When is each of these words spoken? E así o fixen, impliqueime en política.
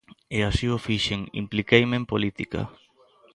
E 0.37 0.39
así 0.49 0.67
o 0.75 0.77
fixen, 0.87 1.21
impliqueime 1.41 1.95
en 1.99 2.05
política. 2.11 2.59